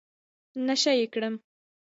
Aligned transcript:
نشه 0.67 0.91
يي 0.99 1.05
کړم. 1.13 1.35